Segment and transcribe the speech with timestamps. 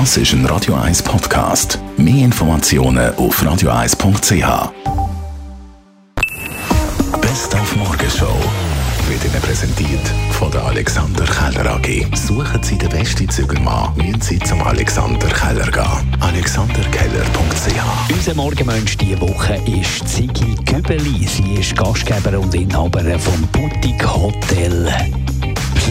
[0.00, 1.78] Das ist ein Radio 1 Podcast.
[1.96, 4.72] Mehr Informationen auf radio1.ch.
[7.20, 8.36] Best auf Morgenshow
[9.08, 10.00] wird Ihnen präsentiert
[10.32, 12.08] von der Alexander Keller AG.
[12.16, 16.16] Suchen Sie den besten Zügelmann, müssen Sie zum Alexander Keller gehen.
[16.18, 21.24] AlexanderKeller.ch Unser Morgenmensch diese Woche ist Ziggy Gübeli.
[21.24, 24.92] Sie ist Gastgeber und Inhaberin vom Boutique Hotel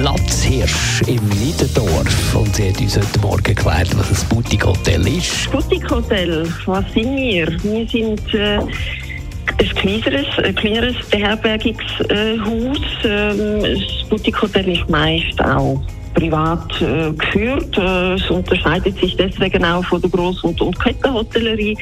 [0.00, 2.36] Platzhirsch im Niederdorf.
[2.36, 5.50] Und sie hat uns heute Morgen erklärt, was ein Boutique Hotel ist.
[5.50, 7.48] Boutique Hotel, was sind wir?
[7.64, 12.78] Wir sind äh, ein kleineres, ein kleineres Beherbergungshaus.
[13.04, 15.82] Ähm, das Boutique Hotel ist meist auch
[16.18, 17.78] privat äh, geführt.
[17.78, 21.76] Äh, es unterscheidet sich deswegen auch von der Gross- und, und Kettenhotellerie.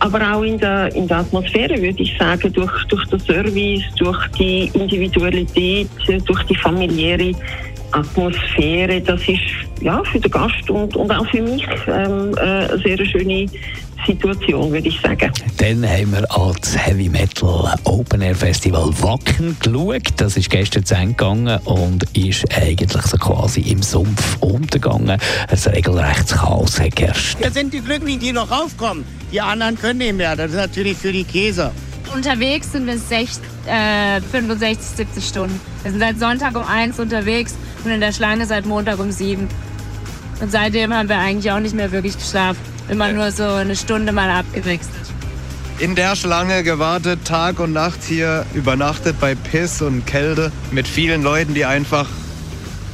[0.00, 4.28] Aber auch in der, in der Atmosphäre würde ich sagen, durch, durch den Service, durch
[4.38, 5.88] die Individualität,
[6.24, 7.32] durch die familiäre
[7.92, 9.40] Atmosphäre, das ist
[9.80, 13.46] ja für den Gast und, und auch für mich ähm, äh, eine sehr schöne
[14.06, 15.32] Situation, würde ich sagen.
[15.58, 20.02] Dann haben wir als Heavy Metal Open Air Festival Wacken geschaut.
[20.16, 25.18] Das ist gestern zu Ende gegangen und ist eigentlich so quasi im Sumpf untergegangen.
[25.48, 27.38] Ein regelrechtes Chaos hat geherrscht.
[27.40, 29.04] Wir sind die Glücklichen, die noch raufkommen.
[29.32, 30.36] Die anderen können nicht mehr.
[30.36, 31.72] Das ist natürlich für die Käse.
[32.14, 35.60] Unterwegs sind wir 60, äh, 65, 70 Stunden.
[35.82, 37.54] Wir sind seit Sonntag um 1 unterwegs
[37.84, 39.48] und in der Schlange seit Montag um 7.
[40.40, 42.75] Und seitdem haben wir eigentlich auch nicht mehr wirklich geschlafen.
[42.88, 44.92] Immer nur so eine Stunde mal abgewechselt.
[45.78, 51.22] in der Schlange gewartet, Tag und Nacht hier übernachtet bei Piss und Kälte mit vielen
[51.22, 52.06] Leuten, die einfach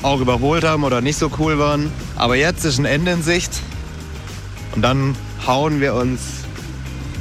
[0.02, 1.92] auch überholt haben oder nicht so cool waren.
[2.16, 3.52] Aber jetzt ist ein Ende in Sicht
[4.74, 5.14] und dann
[5.46, 6.20] hauen wir uns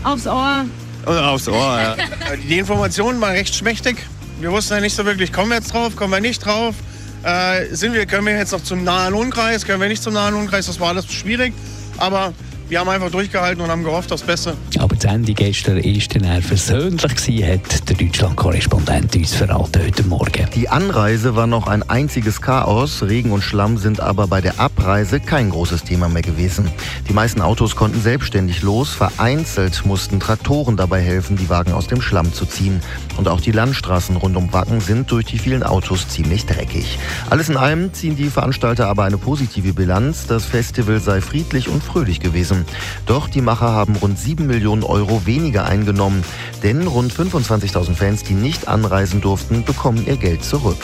[0.03, 0.66] Aufs Ohr.
[1.05, 1.80] aufs Ohr.
[1.80, 1.95] Ja.
[2.49, 3.97] Die Informationen waren recht schmächtig.
[4.39, 6.73] Wir wussten ja nicht so wirklich, kommen wir jetzt drauf, kommen wir nicht drauf.
[7.22, 10.33] Äh, sind wir, können wir jetzt noch zum nahen Umkreis, können wir nicht zum nahen
[10.33, 11.53] Umkreis, das war alles schwierig.
[11.97, 12.33] Aber
[12.72, 14.55] wir haben einfach durchgehalten und haben gehofft, das Beste.
[14.80, 20.04] Aber das Ende gestern war dann eher versöhnlich, gewesen, hat der Deutschland-Korrespondent uns verraten heute
[20.04, 20.48] Morgen.
[20.55, 23.04] Die Anreise war noch ein einziges Chaos.
[23.04, 26.71] Regen und Schlamm sind aber bei der Abreise kein großes Thema mehr gewesen.
[27.09, 28.92] Die meisten Autos konnten selbstständig los.
[28.92, 32.80] Vereinzelt mussten Traktoren dabei helfen, die Wagen aus dem Schlamm zu ziehen.
[33.17, 36.98] Und auch die Landstraßen rund um Wacken sind durch die vielen Autos ziemlich dreckig.
[37.30, 40.26] Alles in allem ziehen die Veranstalter aber eine positive Bilanz.
[40.26, 42.61] Das Festival sei friedlich und fröhlich gewesen.
[43.05, 46.23] Doch die Macher haben rund 7 Millionen Euro weniger eingenommen.
[46.64, 50.77] Denn rund 25.000 Fans, die nicht anreisen durften, bekommen ihr Geld zurück.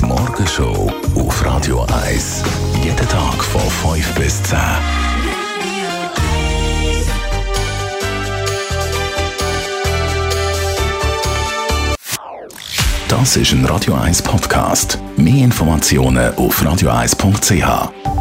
[0.00, 2.42] Die Morgenshow auf Radio 1.
[2.82, 4.58] Jeden Tag von 5 bis 10.
[13.08, 14.98] Das ist ein Radio 1 Podcast.
[15.16, 18.13] Mehr Informationen auf radio1.ch.